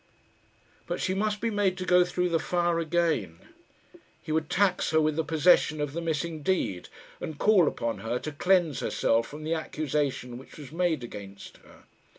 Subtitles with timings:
[0.87, 3.37] But she must be made to go through the fire again.
[4.19, 6.89] He would tax her with the possession of the missing deed,
[7.19, 11.83] and call upon her to cleanse herself from the accusation which was made against her.